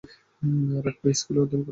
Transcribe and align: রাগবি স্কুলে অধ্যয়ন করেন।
রাগবি 0.85 1.11
স্কুলে 1.19 1.39
অধ্যয়ন 1.41 1.61
করেন। 1.61 1.69